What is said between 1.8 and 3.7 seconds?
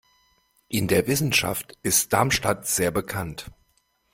ist Darmstadt sehr bekannt.